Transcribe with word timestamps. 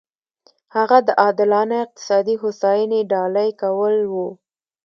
هغه 0.75 0.97
د 1.07 1.09
عادلانه 1.21 1.75
اقتصادي 1.85 2.35
هوساینې 2.41 2.99
ډالۍ 3.11 3.49
کول 3.61 3.95
و. 4.11 4.13